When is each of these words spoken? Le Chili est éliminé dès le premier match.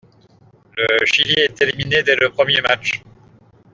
Le 0.77 1.05
Chili 1.05 1.33
est 1.33 1.61
éliminé 1.61 2.01
dès 2.01 2.15
le 2.15 2.31
premier 2.31 2.59
match. 2.61 3.03